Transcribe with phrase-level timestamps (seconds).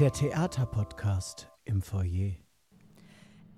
[0.00, 2.30] Der Theaterpodcast im Foyer.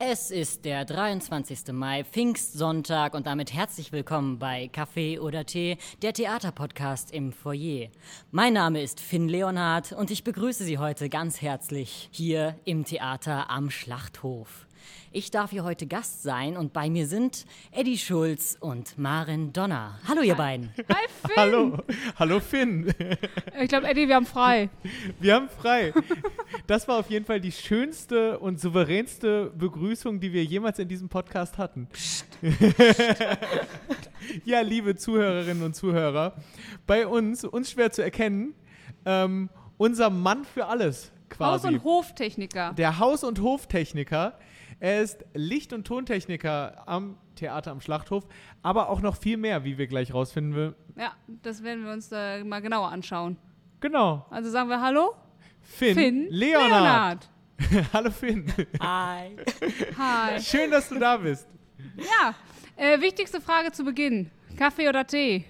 [0.01, 1.73] Es ist der 23.
[1.73, 7.91] Mai, Pfingstsonntag und damit herzlich willkommen bei Kaffee oder Tee, der Theaterpodcast im Foyer.
[8.33, 13.49] Mein Name ist Finn Leonhardt und ich begrüße Sie heute ganz herzlich hier im Theater
[13.49, 14.67] am Schlachthof.
[15.11, 19.99] Ich darf hier heute Gast sein und bei mir sind Eddie Schulz und Maren Donner.
[20.09, 20.71] Hallo ihr beiden.
[20.89, 21.37] Hi Finn.
[21.37, 21.79] Hallo,
[22.19, 22.95] hallo Finn.
[23.61, 24.71] Ich glaube, Eddie, wir haben frei.
[25.21, 25.93] Wir haben frei.
[26.67, 31.09] Das war auf jeden Fall die schönste und souveränste Begrüßung, die wir jemals in diesem
[31.09, 31.89] Podcast hatten.
[34.45, 36.35] ja, liebe Zuhörerinnen und Zuhörer,
[36.87, 38.55] bei uns, uns schwer zu erkennen,
[39.05, 41.67] ähm, unser Mann für alles quasi.
[41.67, 42.73] Haus- und Hoftechniker.
[42.75, 44.39] Der Haus- und Hoftechniker.
[44.83, 48.27] Er ist Licht- und Tontechniker am Theater am Schlachthof,
[48.65, 50.75] aber auch noch viel mehr, wie wir gleich rausfinden will.
[50.97, 51.13] Ja,
[51.45, 53.37] das werden wir uns äh, mal genauer anschauen.
[53.79, 54.27] Genau.
[54.29, 55.15] Also sagen wir Hallo,
[55.61, 57.31] Finn, Finn Leonard.
[57.93, 58.53] Hallo Finn.
[58.81, 59.37] Hi.
[59.97, 60.41] Hi.
[60.41, 61.47] Schön, dass du da bist.
[61.97, 62.35] Ja,
[62.75, 64.33] äh, wichtigste Frage zu Beginn.
[64.57, 65.45] Kaffee oder Tee?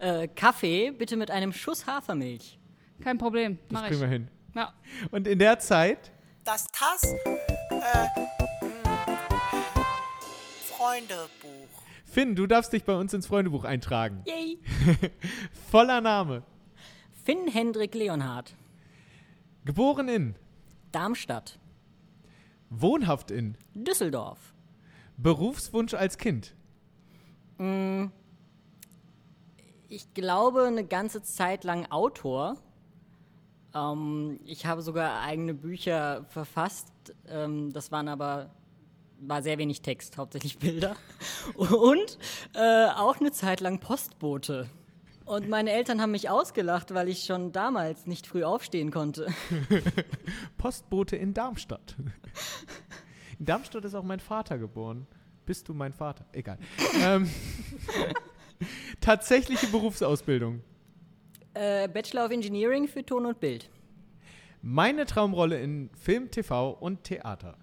[0.00, 2.58] Äh, Kaffee bitte mit einem Schuss Hafermilch.
[3.00, 4.12] Kein Problem, Das mach kriegen wir ich.
[4.12, 4.28] hin.
[4.56, 4.72] Ja.
[5.12, 6.10] Und in der Zeit,
[6.44, 8.41] Das TAS äh,
[10.82, 11.68] Freundebuch.
[12.04, 14.24] Finn, du darfst dich bei uns ins Freundebuch eintragen.
[14.26, 14.58] Yay.
[15.70, 16.42] Voller Name.
[17.24, 18.56] Finn Hendrik Leonhardt.
[19.64, 20.34] Geboren in,
[20.90, 21.60] Darmstadt.
[22.68, 24.54] wohnhaft in, Düsseldorf.
[25.18, 26.56] Berufswunsch als Kind.
[29.88, 32.56] Ich glaube, eine ganze Zeit lang Autor.
[33.72, 36.92] Ähm, ich habe sogar eigene Bücher verfasst.
[37.28, 38.50] Ähm, das waren aber
[39.26, 40.96] war sehr wenig Text, hauptsächlich Bilder.
[41.54, 42.18] Und
[42.54, 44.68] äh, auch eine Zeit lang Postbote.
[45.24, 49.28] Und meine Eltern haben mich ausgelacht, weil ich schon damals nicht früh aufstehen konnte.
[50.58, 51.96] Postbote in Darmstadt.
[53.38, 55.06] In Darmstadt ist auch mein Vater geboren.
[55.46, 56.24] Bist du mein Vater?
[56.32, 56.58] Egal.
[57.00, 57.28] ähm,
[59.00, 60.62] tatsächliche Berufsausbildung.
[61.54, 63.68] Äh, Bachelor of Engineering für Ton und Bild.
[64.60, 67.56] Meine Traumrolle in Film, TV und Theater.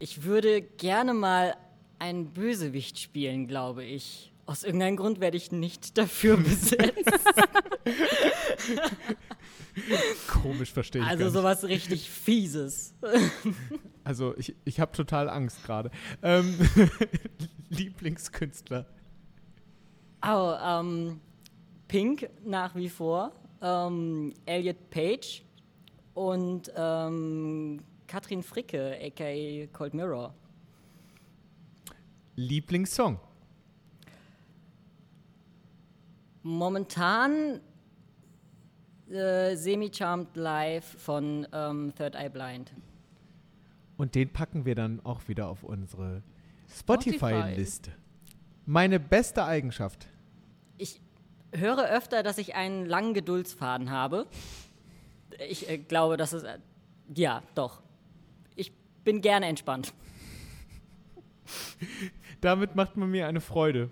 [0.00, 1.54] Ich würde gerne mal
[1.98, 4.32] einen Bösewicht spielen, glaube ich.
[4.46, 6.96] Aus irgendeinem Grund werde ich nicht dafür besetzt.
[10.26, 12.94] Komisch verstehe ich also sowas richtig Fieses.
[14.02, 15.90] Also ich, ich habe total Angst gerade.
[16.22, 16.58] Ähm,
[17.68, 18.86] Lieblingskünstler.
[20.26, 21.20] Oh, ähm,
[21.86, 23.30] Pink nach wie vor.
[23.60, 25.44] Ähm, Elliot Page
[26.14, 30.34] und ähm, Katrin Fricke, aka Cold Mirror.
[32.34, 33.20] Lieblingssong.
[36.42, 37.60] Momentan
[39.08, 42.72] äh, Semi-Charmed Live von ähm, Third Eye Blind.
[43.96, 46.24] Und den packen wir dann auch wieder auf unsere
[46.68, 47.16] Spotify.
[47.16, 47.92] Spotify-Liste.
[48.66, 50.08] Meine beste Eigenschaft.
[50.78, 51.00] Ich
[51.52, 54.26] höre öfter, dass ich einen langen Geduldsfaden habe.
[55.48, 56.42] Ich äh, glaube, dass es.
[56.42, 56.58] Äh,
[57.14, 57.82] ja, doch.
[59.10, 59.92] Ich bin gerne entspannt.
[62.40, 63.90] Damit macht man mir eine Freude.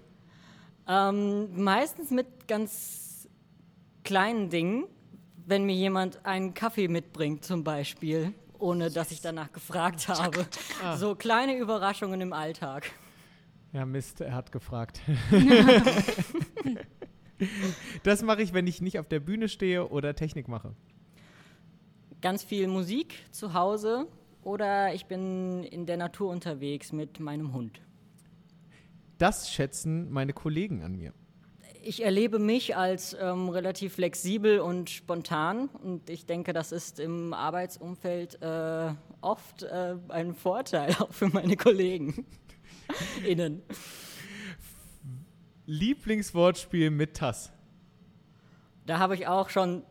[0.86, 3.28] Ähm, meistens mit ganz
[4.04, 4.84] kleinen Dingen.
[5.44, 10.46] Wenn mir jemand einen Kaffee mitbringt, zum Beispiel, ohne dass ich danach gefragt habe.
[10.98, 12.88] So kleine Überraschungen im Alltag.
[13.72, 15.00] Ja, Mist, er hat gefragt.
[18.04, 20.76] das mache ich, wenn ich nicht auf der Bühne stehe oder Technik mache.
[22.20, 24.06] Ganz viel Musik zu Hause
[24.48, 27.82] oder ich bin in der Natur unterwegs mit meinem Hund.
[29.18, 31.12] Das schätzen meine Kollegen an mir.
[31.82, 37.34] Ich erlebe mich als ähm, relativ flexibel und spontan und ich denke, das ist im
[37.34, 42.26] Arbeitsumfeld äh, oft äh, ein Vorteil auch für meine Kollegen.
[43.26, 43.62] Innen.
[45.66, 47.52] Lieblingswortspiel mit Tass.
[48.86, 49.82] Da habe ich auch schon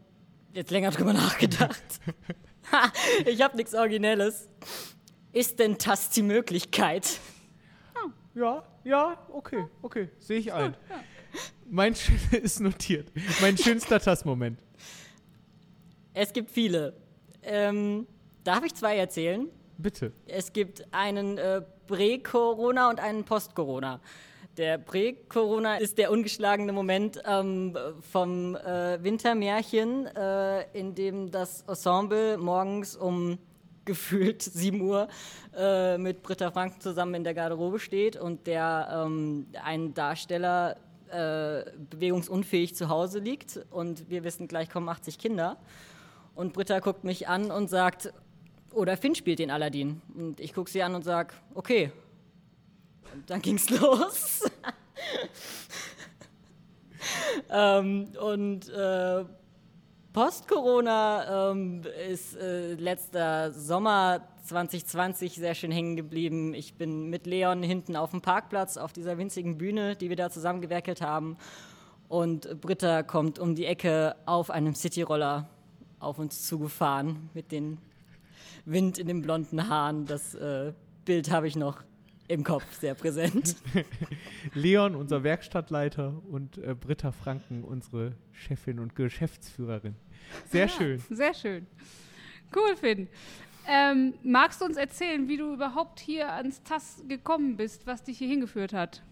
[0.53, 2.01] jetzt länger drüber nachgedacht.
[2.71, 2.91] Ha,
[3.25, 4.47] ich habe nichts Originelles.
[5.33, 7.19] Ist denn das die Möglichkeit?
[8.33, 10.75] Ja, ja, okay, okay, sehe ich ein.
[11.69, 11.95] Mein
[12.31, 13.11] ist notiert.
[13.41, 14.59] Mein schönster Tass-Moment.
[16.13, 16.93] Es gibt viele.
[17.41, 18.07] Ähm,
[18.43, 19.49] darf ich zwei erzählen?
[19.77, 20.11] Bitte.
[20.27, 24.01] Es gibt einen äh, Prä-Corona und einen Post-Corona.
[24.57, 27.77] Der Prä-Corona ist der ungeschlagene Moment ähm,
[28.11, 33.37] vom äh, Wintermärchen, äh, in dem das Ensemble morgens um
[33.85, 35.09] gefühlt 7 Uhr
[35.55, 40.77] äh, mit Britta Franken zusammen in der Garderobe steht und der ähm, ein Darsteller
[41.11, 45.57] äh, bewegungsunfähig zu Hause liegt und wir wissen, gleich kommen 80 Kinder.
[46.33, 48.11] Und Britta guckt mich an und sagt,
[48.73, 50.01] oder Finn spielt den Aladdin.
[50.15, 51.91] Und ich gucke sie an und sage, okay.
[53.25, 54.43] Dann ging's los.
[57.49, 59.25] ähm, und äh,
[60.13, 66.53] Post-Corona ähm, ist äh, letzter Sommer 2020 sehr schön hängen geblieben.
[66.53, 70.29] Ich bin mit Leon hinten auf dem Parkplatz auf dieser winzigen Bühne, die wir da
[70.29, 71.37] zusammengewerkelt haben.
[72.07, 75.49] Und Britta kommt um die Ecke auf einem Cityroller
[75.99, 77.77] auf uns zugefahren mit dem
[78.65, 80.05] Wind in den blonden Haaren.
[80.05, 80.73] Das äh,
[81.05, 81.83] Bild habe ich noch
[82.27, 83.55] im Kopf sehr präsent.
[84.53, 89.95] Leon, unser Werkstattleiter, und äh, Britta Franken, unsere Chefin und Geschäftsführerin.
[90.49, 91.01] Sehr schön.
[91.09, 91.67] Sehr schön.
[92.55, 93.07] Cool, Finn.
[93.67, 98.17] Ähm, magst du uns erzählen, wie du überhaupt hier ans TAS gekommen bist, was dich
[98.17, 99.03] hier hingeführt hat?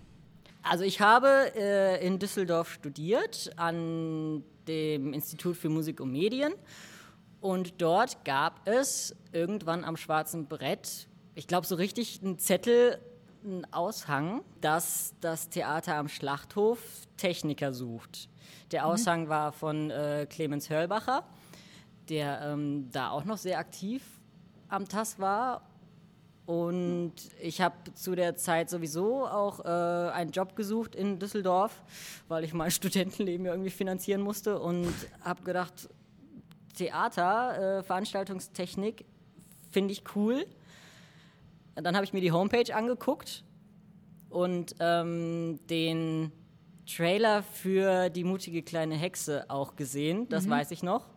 [0.64, 6.54] Also ich habe äh, in Düsseldorf studiert an dem Institut für Musik und Medien
[7.42, 13.00] und dort gab es irgendwann am schwarzen Brett, ich glaube so richtig einen Zettel,
[13.44, 16.80] einen Aushang, dass das Theater am Schlachthof
[17.18, 18.30] Techniker sucht.
[18.72, 21.24] Der Aushang war von äh, Clemens Hörlbacher,
[22.10, 24.02] der ähm, da auch noch sehr aktiv
[24.70, 25.62] am TAS war.
[26.46, 31.84] Und ich habe zu der Zeit sowieso auch äh, einen Job gesucht in Düsseldorf,
[32.28, 35.90] weil ich mein Studentenleben ja irgendwie finanzieren musste und habe gedacht,
[36.76, 39.06] Theater, äh, Veranstaltungstechnik
[39.72, 40.46] finde ich cool.
[41.76, 43.44] Dann habe ich mir die Homepage angeguckt
[44.30, 46.32] und ähm, den
[46.86, 51.08] Trailer für die mutige kleine Hexe auch gesehen, das weiß ich noch.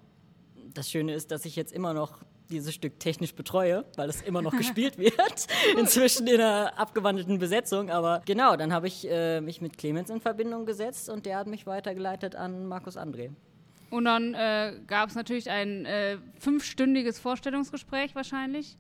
[0.75, 2.21] Das Schöne ist, dass ich jetzt immer noch
[2.51, 5.47] dieses Stück technisch betreue, weil es immer noch gespielt wird,
[5.79, 7.91] inzwischen in einer abgewandelten Besetzung.
[7.91, 11.47] Aber genau, dann habe ich äh, mich mit Clemens in Verbindung gesetzt und der hat
[11.47, 13.31] mich weitergeleitet an Markus André.
[13.91, 18.77] Und dann äh, gab es natürlich ein äh, fünfstündiges Vorstellungsgespräch wahrscheinlich.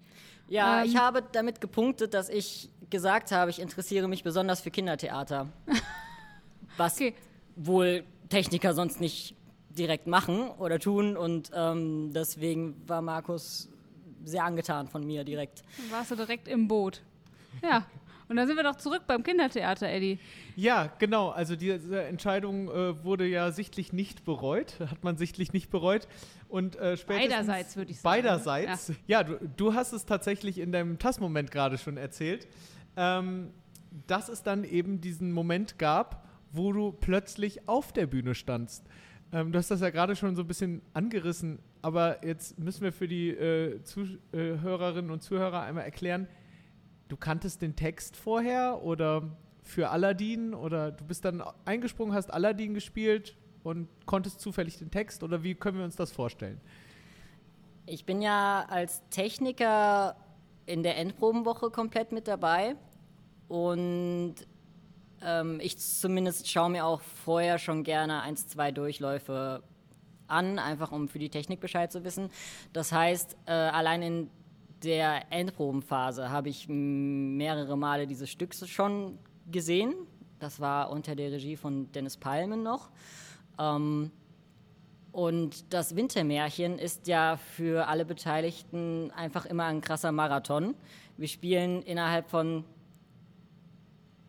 [0.48, 0.88] Ja, Ähm.
[0.88, 5.48] ich habe damit gepunktet, dass ich gesagt habe, ich interessiere mich besonders für Kindertheater.
[6.76, 7.14] Was Okay.
[7.56, 9.34] wohl Techniker sonst nicht
[9.70, 11.16] direkt machen oder tun.
[11.16, 13.68] Und ähm, deswegen war Markus
[14.24, 15.62] sehr angetan von mir direkt.
[15.76, 17.02] Dann warst du direkt im Boot.
[17.62, 17.84] Ja.
[18.28, 20.18] Und dann sind wir doch zurück beim Kindertheater, Eddie.
[20.54, 21.30] Ja, genau.
[21.30, 26.06] Also diese Entscheidung äh, wurde ja sichtlich nicht bereut, hat man sichtlich nicht bereut.
[26.48, 28.22] Und äh, spätestens Beiderseits, würde ich sagen.
[28.22, 28.92] Beiderseits.
[29.06, 32.46] Ja, du, du hast es tatsächlich in deinem TAS-Moment gerade schon erzählt,
[32.96, 33.50] ähm,
[34.06, 38.84] dass es dann eben diesen Moment gab, wo du plötzlich auf der Bühne standst.
[39.32, 42.92] Ähm, du hast das ja gerade schon so ein bisschen angerissen, aber jetzt müssen wir
[42.92, 46.28] für die äh, Zuhörerinnen und Zuhörer einmal erklären,
[47.08, 49.22] du kanntest den Text vorher oder
[49.62, 55.22] für Aladdin oder du bist dann eingesprungen, hast Aladdin gespielt und konntest zufällig den Text
[55.22, 56.60] oder wie können wir uns das vorstellen?
[57.86, 60.16] Ich bin ja als Techniker
[60.66, 62.76] in der Endprobenwoche komplett mit dabei
[63.48, 64.34] und
[65.22, 69.62] ähm, ich zumindest schaue mir auch vorher schon gerne eins, zwei Durchläufe
[70.26, 72.30] an, einfach um für die Technik Bescheid zu wissen.
[72.72, 74.30] Das heißt, äh, allein in
[74.82, 79.18] der Endprobenphase habe ich mehrere Male dieses Stück schon
[79.50, 79.94] gesehen.
[80.38, 82.90] Das war unter der Regie von Dennis Palmen noch.
[83.58, 84.10] Ähm,
[85.10, 90.74] und das Wintermärchen ist ja für alle Beteiligten einfach immer ein krasser Marathon.
[91.16, 92.64] Wir spielen innerhalb von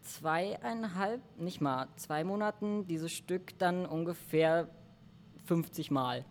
[0.02, 4.68] zweieinhalb, nicht mal zwei Monaten dieses Stück dann ungefähr
[5.46, 6.26] 50 Mal.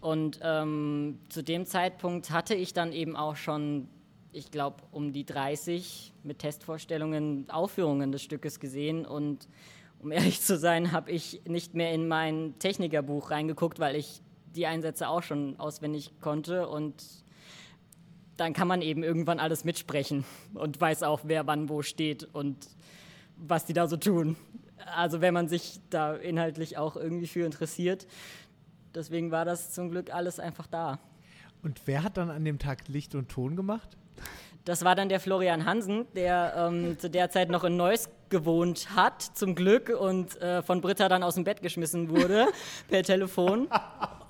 [0.00, 3.88] Und ähm, zu dem Zeitpunkt hatte ich dann eben auch schon,
[4.32, 9.04] ich glaube, um die 30 mit Testvorstellungen Aufführungen des Stückes gesehen.
[9.04, 9.48] Und
[9.98, 14.22] um ehrlich zu sein, habe ich nicht mehr in mein Technikerbuch reingeguckt, weil ich
[14.54, 16.66] die Einsätze auch schon auswendig konnte.
[16.66, 17.04] Und
[18.38, 22.56] dann kann man eben irgendwann alles mitsprechen und weiß auch, wer wann wo steht und
[23.36, 24.36] was die da so tun.
[24.96, 28.06] Also wenn man sich da inhaltlich auch irgendwie für interessiert.
[28.94, 30.98] Deswegen war das zum Glück alles einfach da.
[31.62, 33.96] Und wer hat dann an dem Tag Licht und Ton gemacht?
[34.64, 38.94] Das war dann der Florian Hansen, der ähm, zu der Zeit noch in Neuss gewohnt
[38.94, 42.46] hat, zum Glück, und äh, von Britta dann aus dem Bett geschmissen wurde
[42.88, 43.68] per Telefon.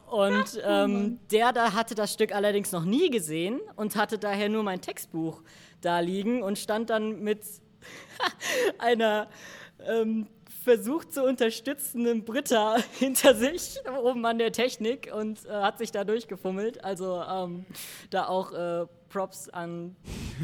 [0.06, 4.62] Und ähm, der da hatte das Stück allerdings noch nie gesehen und hatte daher nur
[4.62, 5.42] mein Textbuch
[5.80, 7.42] da liegen und stand dann mit
[8.78, 9.28] einer
[9.86, 10.26] ähm,
[10.62, 16.04] versucht zu unterstützenden Britta hinter sich oben an der Technik und äh, hat sich da
[16.04, 16.84] durchgefummelt.
[16.84, 17.64] Also ähm,
[18.10, 19.96] da auch äh, Props an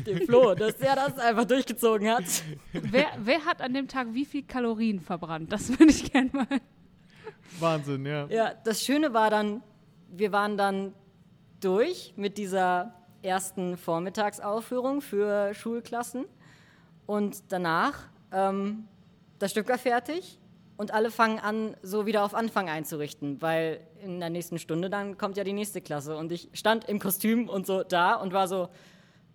[0.07, 2.25] den Flo, dass er das einfach durchgezogen hat.
[2.73, 5.53] Wer, wer hat an dem Tag wie viel Kalorien verbrannt?
[5.53, 6.47] Das würde ich gerne mal.
[7.61, 8.27] Wahnsinn, ja.
[8.27, 9.63] Ja, das Schöne war dann,
[10.11, 10.95] wir waren dann
[11.61, 16.27] durch mit dieser ersten Vormittagsaufführung für Schulklassen.
[17.07, 18.89] Und danach, ähm,
[19.39, 20.39] das Stück war fertig
[20.77, 25.17] und alle fangen an, so wieder auf Anfang einzurichten, weil in der nächsten Stunde dann
[25.19, 26.17] kommt ja die nächste Klasse.
[26.17, 28.69] Und ich stand im Kostüm und so da und war so,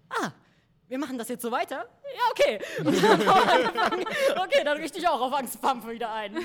[0.09, 0.31] ah,
[0.87, 1.85] wir machen das jetzt so weiter?
[2.13, 2.59] Ja, okay.
[2.85, 4.01] Und dann
[4.43, 6.35] okay, dann richte ich auch auf Angstpump wieder ein.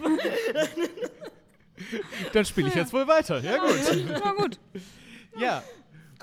[2.32, 3.40] Dann spiele ich jetzt wohl weiter.
[3.40, 3.74] Ja, gut.
[4.22, 4.58] Na gut,
[5.36, 5.64] Ja,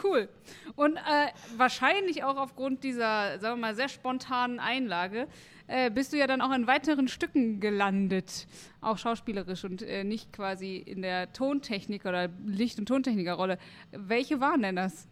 [0.03, 0.29] cool.
[0.75, 5.27] Und äh, wahrscheinlich auch aufgrund dieser, sagen wir mal, sehr spontanen Einlage
[5.67, 8.47] äh, bist du ja dann auch in weiteren Stücken gelandet,
[8.81, 13.57] auch schauspielerisch und äh, nicht quasi in der Tontechnik oder Licht- und Tontechnikerrolle.
[13.91, 15.07] Welche waren denn das?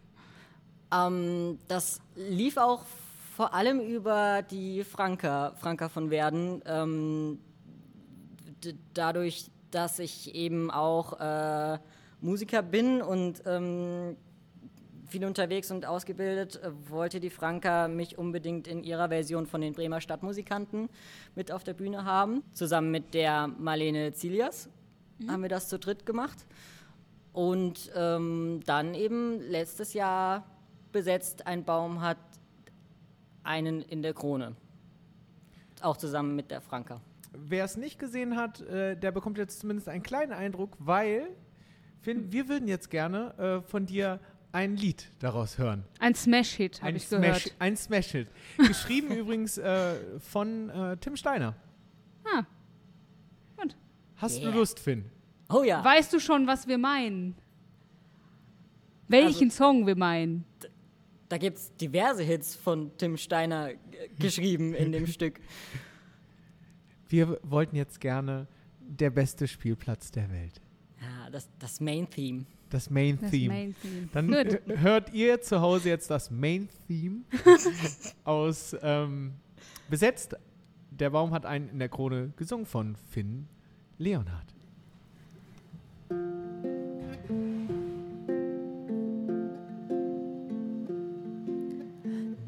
[0.92, 2.84] Ähm, das lief auch
[3.36, 6.62] vor allem über die Franka, Franka von Werden.
[6.66, 7.38] Ähm,
[8.94, 11.78] dadurch, dass ich eben auch äh,
[12.20, 14.16] Musiker bin und ähm,
[15.12, 19.74] viel unterwegs und ausgebildet, äh, wollte die Franka mich unbedingt in ihrer Version von den
[19.74, 20.88] Bremer Stadtmusikanten
[21.36, 22.42] mit auf der Bühne haben.
[22.52, 24.68] Zusammen mit der Marlene Zilias
[25.28, 26.46] haben wir das zu dritt gemacht.
[27.32, 30.44] Und ähm, dann eben letztes Jahr
[30.90, 32.18] besetzt ein Baum hat
[33.44, 34.56] einen in der Krone.
[35.80, 37.00] Auch zusammen mit der Franka.
[37.32, 41.28] wer es nicht gesehen hat, äh, der bekommt jetzt zumindest einen kleinen Eindruck, weil,
[42.00, 44.20] Finn, wir würden jetzt gerne äh, von dir
[44.52, 45.84] ein Lied daraus hören.
[45.98, 47.54] Ein Smash-Hit, habe Ein ich Smash, gehört.
[47.58, 48.28] ein Smash-Hit.
[48.58, 51.54] Geschrieben übrigens äh, von äh, Tim Steiner.
[52.24, 52.44] Ah.
[54.16, 54.52] Hast Yeah.
[54.52, 55.06] du Lust, Finn?
[55.48, 57.34] Oh ja, Weißt du schon, was wir meinen?
[59.08, 60.44] Welchen Song wir meinen?
[61.28, 63.70] da gibt es diverse Hits von Tim Steiner
[64.18, 65.40] geschrieben in dem Stück.
[67.08, 68.46] Wir wollten jetzt gerne
[68.78, 70.60] der beste Spielplatz der Welt.
[71.00, 72.44] Ja, das, das Main-Theme.
[72.72, 73.52] Das Main Das Theme.
[73.52, 74.08] Main Theme.
[74.14, 74.68] Dann Gut.
[74.68, 77.20] äh, hört ihr zu Hause jetzt das Main Theme
[78.24, 79.34] aus ähm,
[79.90, 80.34] besetzt.
[80.90, 83.46] Der Baum hat einen in der Krone gesungen von Finn
[83.98, 84.46] Leonhardt.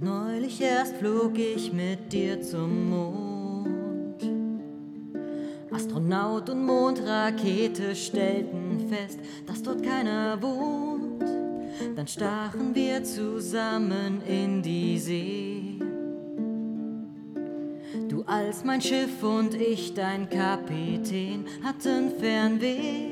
[0.01, 3.75] Neulich erst flog ich mit dir zum Mond.
[5.71, 11.23] Astronaut und Mondrakete stellten fest, dass dort keiner wohnt.
[11.97, 15.79] Dann stachen wir zusammen in die See.
[18.09, 23.11] Du als mein Schiff und ich dein Kapitän hatten Fernweh.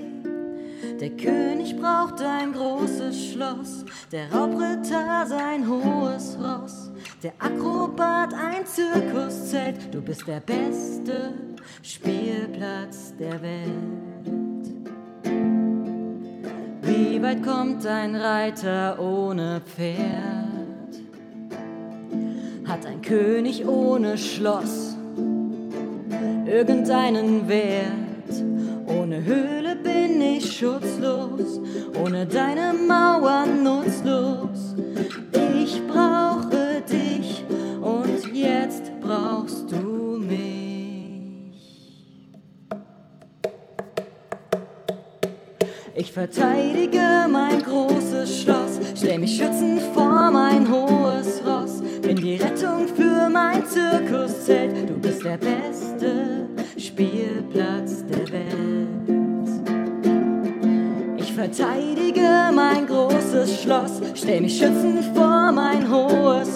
[1.00, 6.90] Der König braucht ein großes Schloss, der Raubritter sein hohes Ross,
[7.22, 9.92] der Akrobat ein Zirkuszelt.
[9.92, 11.34] Du bist der beste
[11.82, 14.01] Spielplatz der Welt.
[16.94, 19.96] Wie weit kommt ein Reiter ohne Pferd?
[22.66, 24.94] Hat ein König ohne Schloss
[26.44, 28.44] irgendeinen Wert?
[28.86, 31.60] Ohne Höhle bin ich schutzlos,
[31.98, 34.71] ohne deine Mauern nutzlos.
[46.12, 51.82] Ich verteidige mein großes Schloss, stell mich schützend vor mein hohes Ross.
[52.02, 59.48] Bin die Rettung für mein Zirkuszelt, du bist der beste Spielplatz der Welt.
[61.16, 66.51] Ich verteidige mein großes Schloss, stell mich schützend vor mein hohes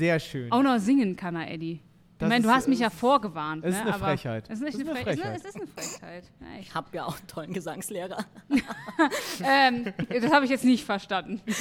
[0.00, 0.50] Sehr schön.
[0.50, 1.78] Auch noch singen kann er, Eddie.
[2.16, 3.62] Das ich meine, du ist- hast mich ja ist- vorgewarnt.
[3.66, 3.82] ist ne?
[3.82, 4.48] eine Frechheit.
[4.48, 5.36] Ist, nicht ist eine Frechheit.
[5.36, 6.24] Es ist eine Frechheit.
[6.40, 8.24] Ja, ich, Ich habe ja auch einen tollen Gesangslehrer.
[9.44, 11.42] ähm, das habe ich jetzt nicht verstanden.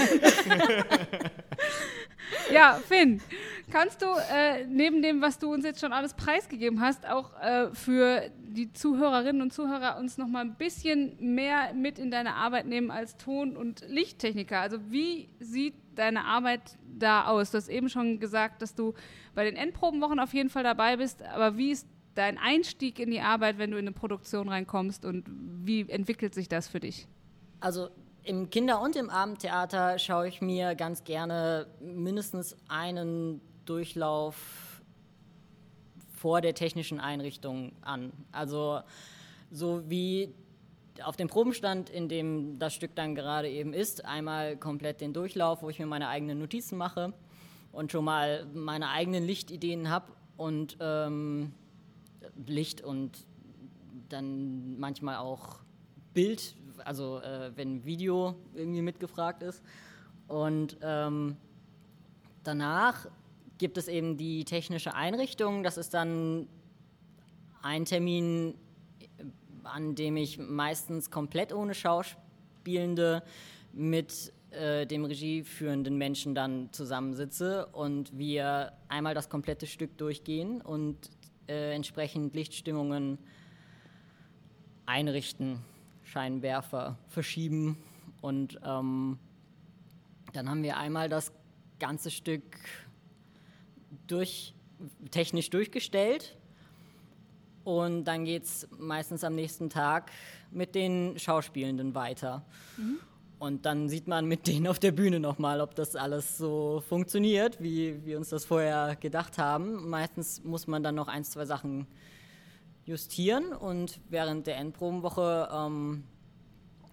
[2.54, 3.20] ja, Finn,
[3.72, 7.68] kannst du äh, neben dem, was du uns jetzt schon alles preisgegeben hast, auch äh,
[7.74, 12.66] für die Zuhörerinnen und Zuhörer uns noch mal ein bisschen mehr mit in deine Arbeit
[12.66, 14.60] nehmen als Ton- und Lichttechniker?
[14.60, 17.52] Also wie sieht deine Arbeit da aus?
[17.52, 18.94] Du hast eben schon gesagt, dass du
[19.36, 23.22] bei den Endprobenwochen auf jeden Fall dabei bist, aber wie ist dein Einstieg in die
[23.22, 27.08] Arbeit, wenn du in eine Produktion reinkommst und wie entwickelt sich das für dich?
[27.60, 27.90] Also
[28.24, 34.69] im Kinder- und im Abendtheater schaue ich mir ganz gerne mindestens einen Durchlauf
[36.20, 38.12] vor der technischen Einrichtung an.
[38.32, 38.82] Also
[39.52, 40.34] so wie
[41.04, 45.62] auf dem Probenstand, in dem das Stück dann gerade eben ist, einmal komplett den Durchlauf,
[45.62, 47.14] wo ich mir meine eigenen Notizen mache
[47.72, 51.54] und schon mal meine eigenen Lichtideen habe und ähm,
[52.46, 53.26] Licht und
[54.10, 55.60] dann manchmal auch
[56.14, 59.64] Bild, also äh, wenn Video irgendwie mitgefragt ist.
[60.28, 61.38] Und ähm,
[62.44, 63.08] danach
[63.60, 65.62] gibt es eben die technische Einrichtung.
[65.62, 66.48] Das ist dann
[67.62, 68.56] ein Termin,
[69.64, 73.22] an dem ich meistens komplett ohne Schauspielende
[73.74, 80.98] mit äh, dem regieführenden Menschen dann zusammensitze und wir einmal das komplette Stück durchgehen und
[81.48, 83.20] äh, entsprechend Lichtstimmungen
[84.86, 85.60] einrichten,
[86.04, 87.78] Scheinwerfer verschieben
[88.22, 89.20] und ähm,
[90.34, 91.32] dann haben wir einmal das
[91.80, 92.44] ganze Stück
[94.12, 94.54] durch,
[95.12, 96.38] technisch durchgestellt
[97.64, 100.12] und dann geht es meistens am nächsten Tag
[100.52, 102.44] mit den Schauspielenden weiter.
[103.40, 107.62] Und dann sieht man mit denen auf der Bühne nochmal, ob das alles so funktioniert,
[107.62, 109.90] wie wir uns das vorher gedacht haben.
[109.90, 111.88] Meistens muss man dann noch ein, zwei Sachen
[112.86, 116.04] justieren und während der Endprobenwoche ähm,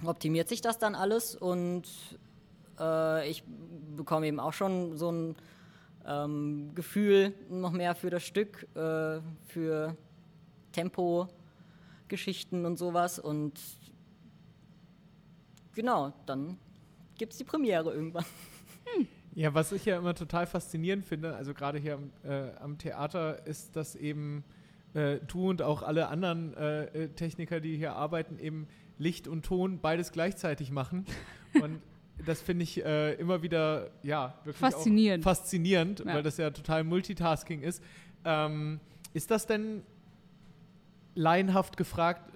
[0.04, 1.84] optimiert sich das dann alles und
[2.78, 3.42] äh, ich
[3.96, 5.36] bekomme eben auch schon so ein
[6.06, 9.96] ähm, Gefühl noch mehr für das Stück, äh, für
[10.72, 13.60] Tempo-Geschichten und sowas und
[15.74, 16.58] genau, dann
[17.18, 18.24] gibt es die Premiere irgendwann.
[19.34, 23.46] Ja, was ich ja immer total faszinierend finde, also gerade hier am, äh, am Theater,
[23.46, 24.44] ist, dass eben
[24.94, 29.44] äh, du und auch alle anderen äh, äh Techniker, die hier arbeiten, eben Licht und
[29.44, 31.04] Ton beides gleichzeitig machen.
[31.62, 31.80] Und
[32.24, 35.24] das finde ich äh, immer wieder, ja, wirklich Faszinierend.
[35.24, 36.14] Auch faszinierend, Ja.
[36.14, 37.82] weil das ja total Multitasking ist.
[38.24, 38.80] Ähm,
[39.12, 39.82] ist das denn
[41.14, 42.30] laienhaft gefragt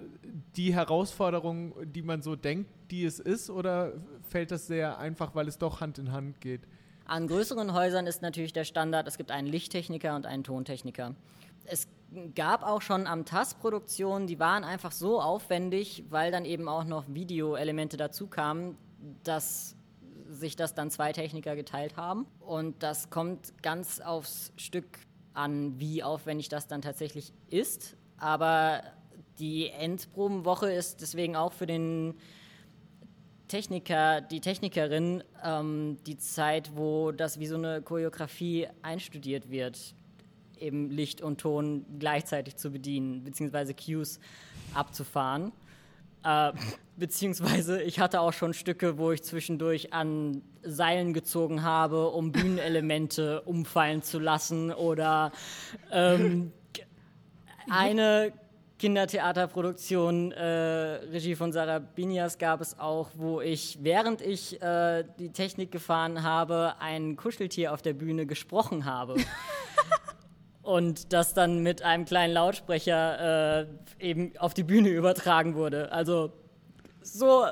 [0.55, 3.93] die Herausforderung, die man so denkt, die es ist, oder
[4.29, 6.61] fällt das sehr einfach, weil es doch Hand in Hand geht?
[7.05, 11.15] An größeren Häusern ist natürlich der Standard, es gibt einen Lichttechniker und einen Tontechniker.
[11.65, 11.87] Es
[12.35, 16.85] gab auch schon am TAS Produktionen, die waren einfach so aufwendig, weil dann eben auch
[16.85, 18.77] noch Videoelemente dazu kamen,
[19.23, 19.75] dass
[20.29, 22.25] sich das dann zwei Techniker geteilt haben.
[22.39, 24.87] Und das kommt ganz aufs Stück
[25.33, 27.95] an, wie aufwendig das dann tatsächlich ist.
[28.17, 28.83] Aber
[29.39, 32.15] die Endprobenwoche ist deswegen auch für den
[33.47, 39.77] Techniker, die Technikerin, ähm, die Zeit, wo das wie so eine Choreografie einstudiert wird,
[40.57, 44.19] eben Licht und Ton gleichzeitig zu bedienen, beziehungsweise Cues
[44.73, 45.51] abzufahren.
[46.23, 46.53] Äh,
[46.97, 53.41] beziehungsweise ich hatte auch schon Stücke, wo ich zwischendurch an Seilen gezogen habe, um Bühnenelemente
[53.45, 55.31] umfallen zu lassen oder
[55.91, 56.51] ähm,
[57.69, 58.33] eine
[58.81, 65.29] Kindertheaterproduktion, äh, Regie von Sarah Binias, gab es auch, wo ich, während ich äh, die
[65.29, 69.17] Technik gefahren habe, ein Kuscheltier auf der Bühne gesprochen habe.
[70.63, 73.67] Und das dann mit einem kleinen Lautsprecher äh,
[73.99, 75.91] eben auf die Bühne übertragen wurde.
[75.91, 76.31] Also
[77.01, 77.45] so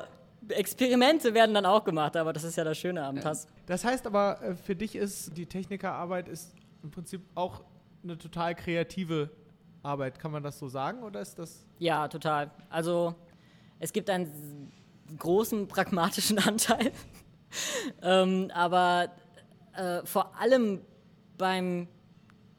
[0.48, 3.46] Experimente werden dann auch gemacht, aber das ist ja das Schöne am TAS.
[3.66, 7.62] Das heißt aber, äh, für dich ist die Technikerarbeit ist im Prinzip auch
[8.02, 9.30] eine total kreative
[9.82, 10.18] Arbeit.
[10.18, 11.64] Kann man das so sagen oder ist das?
[11.78, 12.50] Ja, total.
[12.68, 13.14] Also
[13.78, 14.72] es gibt einen
[15.18, 16.92] großen pragmatischen Anteil,
[18.02, 19.10] ähm, aber
[19.74, 20.80] äh, vor allem
[21.36, 21.88] beim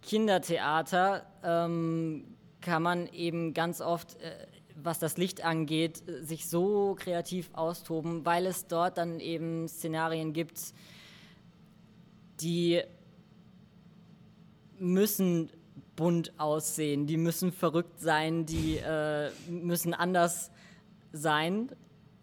[0.01, 6.95] Kindertheater ähm, kann man eben ganz oft, äh, was das Licht angeht, äh, sich so
[6.97, 10.73] kreativ austoben, weil es dort dann eben Szenarien gibt,
[12.41, 12.81] die
[14.79, 15.49] müssen
[15.95, 20.51] bunt aussehen, die müssen verrückt sein, die äh, müssen anders
[21.11, 21.69] sein.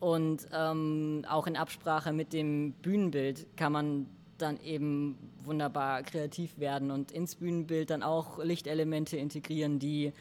[0.01, 4.07] Und ähm, auch in Absprache mit dem Bühnenbild kann man
[4.39, 10.13] dann eben wunderbar kreativ werden und ins Bühnenbild dann auch Lichtelemente integrieren, die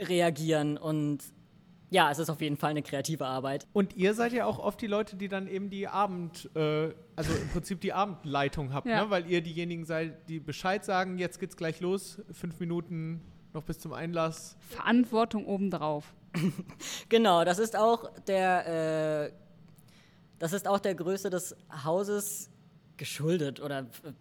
[0.00, 0.76] reagieren.
[0.76, 1.20] Und
[1.90, 3.66] ja, es ist auf jeden Fall eine kreative Arbeit.
[3.72, 7.32] Und ihr seid ja auch oft die Leute, die dann eben die Abend, äh, also
[7.34, 9.04] im Prinzip die Abendleitung habt, Ja.
[9.04, 9.10] ne?
[9.10, 13.22] weil ihr diejenigen seid, die Bescheid sagen, jetzt geht's gleich los, fünf Minuten
[13.54, 14.56] noch bis zum Einlass.
[14.60, 16.14] Verantwortung obendrauf.
[17.08, 19.32] Genau, das ist auch der, äh,
[20.38, 22.50] das ist auch der Größe des Hauses
[22.98, 24.12] geschuldet oder äh,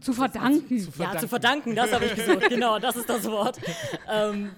[0.00, 0.78] Zu verdanken.
[0.78, 2.46] Zu Ja, zu verdanken, das habe ich gesucht.
[2.48, 3.58] genau, das ist das Wort.
[4.08, 4.52] ähm,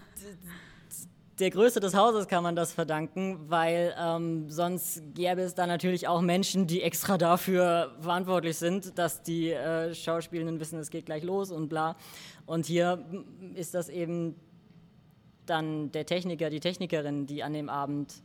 [1.38, 6.08] der Größe des Hauses kann man das verdanken, weil ähm, sonst gäbe es da natürlich
[6.08, 11.22] auch Menschen, die extra dafür verantwortlich sind, dass die äh, Schauspielenden wissen, es geht gleich
[11.22, 11.96] los und bla.
[12.46, 13.04] Und hier
[13.54, 14.34] ist das eben
[15.46, 18.22] dann der Techniker, die Technikerin, die an dem Abend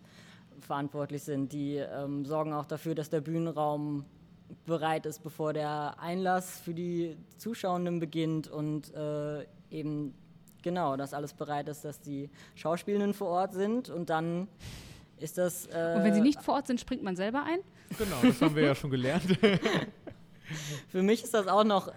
[0.60, 1.54] verantwortlich sind.
[1.54, 4.06] Die ähm, sorgen auch dafür, dass der Bühnenraum
[4.66, 10.14] bereit ist, bevor der Einlass für die Zuschauenden beginnt und äh, eben
[10.62, 14.48] genau, dass alles bereit ist, dass die Schauspielenden vor Ort sind und dann
[15.18, 15.68] ist das.
[15.68, 17.60] Äh, Und wenn sie nicht vor Ort sind, springt man selber ein?
[17.98, 19.24] Genau, das haben wir ja schon gelernt.
[20.90, 21.92] Für mich ist das auch noch,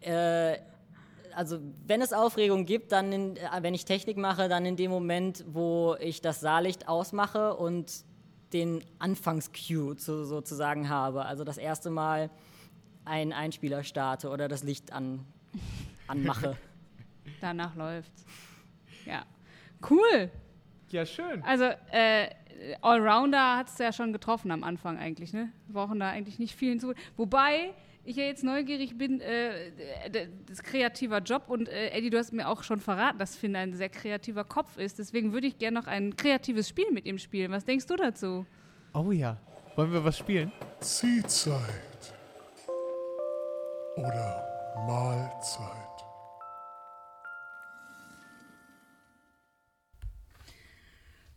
[0.00, 0.56] äh,
[1.34, 4.90] also wenn es Aufregung gibt, dann, in, äh, wenn ich Technik mache, dann in dem
[4.90, 8.04] Moment, wo ich das Saallicht ausmache und
[8.52, 11.24] den Anfangscue zu, sozusagen habe.
[11.24, 12.30] Also das erste Mal
[13.04, 15.24] einen Einspieler starte oder das Licht an,
[16.06, 16.56] anmache.
[17.40, 18.24] Danach läuft's.
[19.06, 19.24] Ja.
[19.88, 20.30] Cool.
[20.90, 21.42] ja, schön.
[21.42, 22.28] Also, äh,
[22.80, 25.50] Allrounder hat es ja schon getroffen am Anfang eigentlich, ne?
[25.66, 26.92] Wir brauchen da eigentlich nicht viel hinzu.
[27.16, 29.70] Wobei ich ja jetzt neugierig bin, äh,
[30.10, 33.54] das ist kreativer Job und äh, Eddie, du hast mir auch schon verraten, dass Finn
[33.54, 34.98] ein sehr kreativer Kopf ist.
[34.98, 37.52] Deswegen würde ich gerne noch ein kreatives Spiel mit ihm spielen.
[37.52, 38.46] Was denkst du dazu?
[38.94, 39.36] Oh ja.
[39.76, 40.52] Wollen wir was spielen?
[40.80, 42.14] Ziehzeit.
[43.96, 44.44] Oder
[44.86, 45.82] Mahlzeit.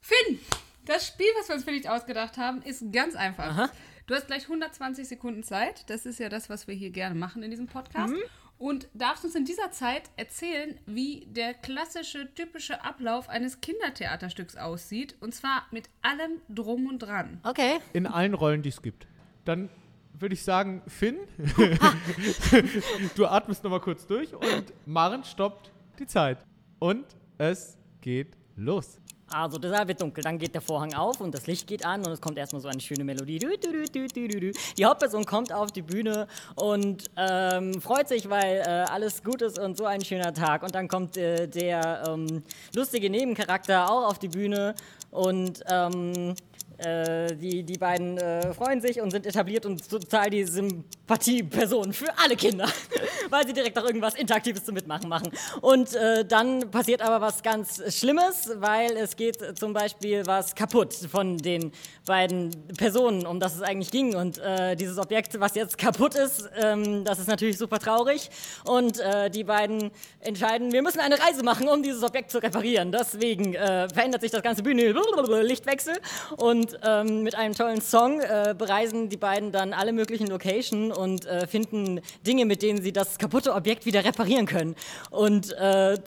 [0.01, 0.39] Finn,
[0.85, 3.69] das Spiel, was wir uns für dich ausgedacht haben, ist ganz einfach.
[4.07, 5.89] Du hast gleich 120 Sekunden Zeit.
[5.89, 8.13] Das ist ja das, was wir hier gerne machen in diesem Podcast.
[8.59, 15.15] Und darfst uns in dieser Zeit erzählen, wie der klassische, typische Ablauf eines Kindertheaterstücks aussieht.
[15.21, 17.39] Und zwar mit allem Drum und Dran.
[17.43, 17.79] Okay.
[17.93, 19.07] In allen Rollen, die es gibt.
[19.43, 19.69] Dann
[20.13, 21.17] würde ich sagen, Finn,
[23.15, 26.37] du atmest nochmal kurz durch und Maren stoppt die Zeit.
[26.77, 27.05] Und
[27.39, 29.01] es geht los.
[29.31, 32.05] Also, der Saal wird dunkel, dann geht der Vorhang auf und das Licht geht an
[32.05, 33.39] und es kommt erstmal so eine schöne Melodie.
[33.39, 39.57] Die Hauptperson kommt auf die Bühne und ähm, freut sich, weil äh, alles gut ist
[39.57, 40.61] und so ein schöner Tag.
[40.61, 42.43] Und dann kommt äh, der ähm,
[42.75, 44.75] lustige Nebencharakter auch auf die Bühne
[45.09, 46.35] und ähm,
[46.77, 52.09] äh, die, die beiden äh, freuen sich und sind etabliert und total die Sympathiepersonen für
[52.17, 52.67] alle Kinder,
[53.29, 55.31] weil sie direkt auch irgendwas Interaktives zum Mitmachen machen.
[55.61, 60.93] Und äh, dann passiert aber was ganz Schlimmes, weil es geht zum Beispiel was kaputt
[60.93, 61.71] von den
[62.05, 64.15] beiden Personen, um das es eigentlich ging.
[64.15, 68.29] Und äh, dieses Objekt, was jetzt kaputt ist, ähm, das ist natürlich super traurig.
[68.65, 72.91] Und äh, die beiden entscheiden, wir müssen eine Reise machen, um dieses Objekt zu reparieren.
[72.91, 74.93] Deswegen äh, verändert sich das ganze Bühne,
[75.41, 75.95] Lichtwechsel.
[76.37, 81.25] Und ähm, mit einem tollen Song äh, bereisen die beiden dann alle möglichen Locations und
[81.25, 84.75] äh, finden Dinge, mit denen sie das kaputte Objekt wieder reparieren können.
[85.11, 85.97] Und äh,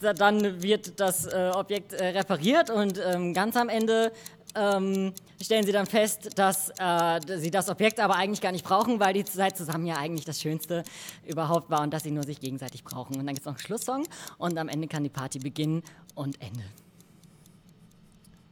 [0.00, 4.12] dann wird das äh, Objekt äh, repariert und ähm, ganz am Ende
[4.54, 9.00] ähm, stellen sie dann fest, dass äh, sie das Objekt aber eigentlich gar nicht brauchen,
[9.00, 10.82] weil die Zeit zusammen ja eigentlich das Schönste
[11.26, 13.16] überhaupt war und dass sie nur sich gegenseitig brauchen.
[13.16, 14.04] Und dann gibt es noch einen Schlusssong
[14.38, 15.82] und am Ende kann die Party beginnen
[16.14, 16.87] und enden.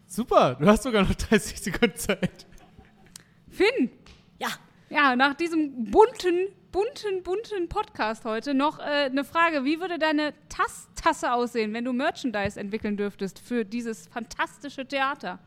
[0.06, 2.46] Super, du hast sogar noch 30 Sekunden Zeit.
[3.50, 3.90] Finn,
[4.38, 4.48] Ja,
[4.88, 9.64] ja, nach diesem bunten, bunten, bunten Podcast heute noch äh, eine Frage.
[9.64, 15.38] Wie würde deine Tass-Tasse aussehen, wenn du Merchandise entwickeln dürftest für dieses fantastische Theater?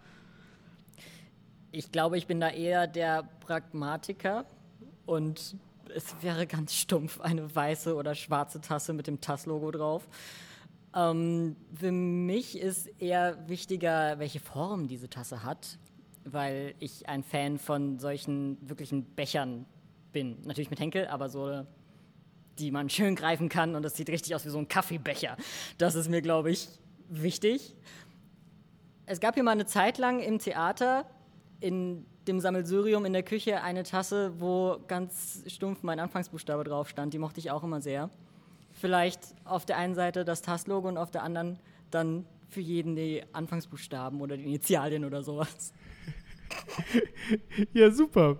[1.71, 4.45] Ich glaube, ich bin da eher der Pragmatiker
[5.05, 5.55] und
[5.95, 10.07] es wäre ganz stumpf eine weiße oder schwarze Tasse mit dem TAS-Logo drauf.
[10.95, 15.77] Ähm, für mich ist eher wichtiger, welche Form diese Tasse hat,
[16.23, 19.65] weil ich ein Fan von solchen wirklichen Bechern
[20.11, 20.37] bin.
[20.45, 21.65] Natürlich mit Henkel, aber so,
[22.57, 25.37] die man schön greifen kann und das sieht richtig aus wie so ein Kaffeebecher.
[25.77, 26.67] Das ist mir, glaube ich,
[27.09, 27.75] wichtig.
[29.05, 31.05] Es gab hier mal eine Zeit lang im Theater
[31.59, 37.13] in dem Sammelsurium in der Küche eine Tasse, wo ganz stumpf mein Anfangsbuchstabe drauf stand.
[37.13, 38.09] Die mochte ich auch immer sehr.
[38.79, 41.59] Vielleicht auf der einen Seite das TAS-Logo und auf der anderen
[41.91, 45.73] dann für jeden die Anfangsbuchstaben oder die Initialien oder sowas.
[47.73, 48.39] Ja, super.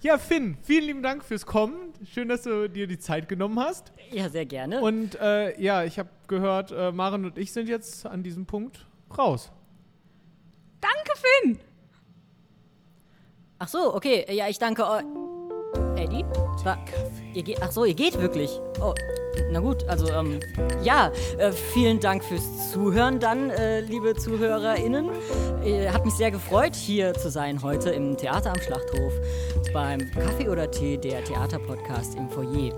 [0.00, 1.92] Ja, Finn, vielen lieben Dank fürs Kommen.
[2.04, 3.92] Schön, dass du dir die Zeit genommen hast.
[4.10, 4.80] Ja, sehr gerne.
[4.80, 8.86] Und äh, ja, ich habe gehört, äh, Maren und ich sind jetzt an diesem Punkt
[9.16, 9.52] raus.
[10.80, 11.58] Danke, Finn!
[13.60, 14.26] Ach so, okay.
[14.34, 15.04] Ja, ich danke euch.
[16.04, 16.24] Eddie?
[16.64, 16.78] Wa-
[17.34, 18.60] Ihr geht, ach so, ihr geht wirklich.
[18.80, 18.94] Oh,
[19.52, 20.40] na gut, also, ähm,
[20.82, 25.08] ja, äh, vielen Dank fürs Zuhören dann, äh, liebe ZuhörerInnen.
[25.64, 29.12] Äh, hat mich sehr gefreut, hier zu sein heute im Theater am Schlachthof
[29.72, 32.72] beim Kaffee oder Tee, der Theaterpodcast im Foyer.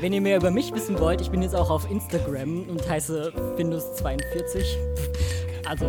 [0.00, 3.32] Wenn ihr mehr über mich wissen wollt, ich bin jetzt auch auf Instagram und heiße
[3.58, 4.76] Findus42.
[5.68, 5.86] Also,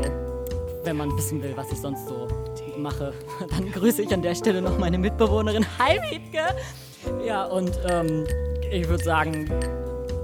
[0.84, 2.28] wenn man wissen will, was ich sonst so
[2.86, 3.14] mache,
[3.50, 5.66] dann grüße ich an der Stelle noch meine Mitbewohnerin.
[5.80, 6.56] Hi, Wiebke!
[7.26, 8.26] Ja, und ähm,
[8.72, 9.50] ich würde sagen,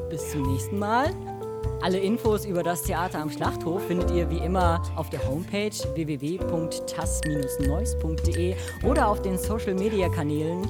[0.10, 1.10] bis zum nächsten Mal.
[1.82, 8.56] Alle Infos über das Theater am Schlachthof findet ihr wie immer auf der Homepage www.tas-neues.de
[8.84, 10.68] oder auf den Social Media Kanälen,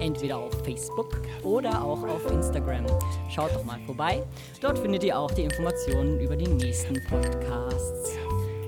[0.00, 2.86] entweder auf Facebook oder auch auf Instagram.
[3.28, 4.24] Schaut doch mal vorbei.
[4.60, 8.16] Dort findet ihr auch die Informationen über die nächsten Podcasts.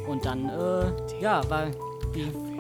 [0.07, 1.73] Und dann, äh, ja, weil
[2.15, 2.52] die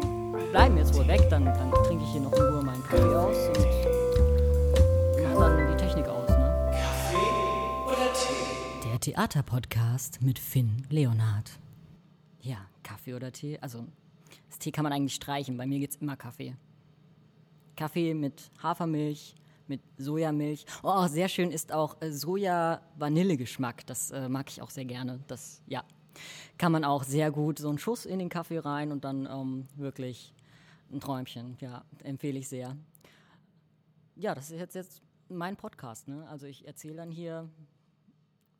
[0.50, 3.36] bleiben jetzt wohl weg, dann, dann trinke ich hier noch in Ruhe meinen Kaffee aus
[3.48, 6.72] und mach dann die Technik aus, ne?
[8.84, 11.58] Der Theaterpodcast mit Finn Leonhard.
[12.40, 13.58] Ja, Kaffee oder Tee?
[13.60, 13.86] Also,
[14.48, 15.56] das Tee kann man eigentlich streichen.
[15.56, 16.56] Bei mir geht's immer Kaffee.
[17.76, 19.34] Kaffee mit Hafermilch,
[19.66, 20.66] mit Sojamilch.
[20.82, 23.86] Oh, sehr schön ist auch äh, Soja-Vanille-Geschmack.
[23.86, 25.20] Das äh, mag ich auch sehr gerne.
[25.26, 25.84] Das, ja,
[26.58, 29.66] kann man auch sehr gut so einen Schuss in den Kaffee rein und dann ähm,
[29.76, 30.34] wirklich
[30.90, 31.56] ein Träumchen.
[31.60, 32.76] Ja, empfehle ich sehr.
[34.14, 36.08] Ja, das ist jetzt, jetzt mein Podcast.
[36.08, 36.28] Ne?
[36.28, 37.48] Also ich erzähle dann hier,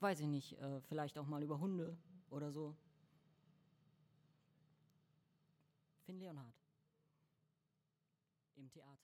[0.00, 1.96] weiß ich nicht, äh, vielleicht auch mal über Hunde
[2.30, 2.74] oder so.
[6.04, 6.54] Finn Leonhard.
[8.56, 9.01] Im Theater.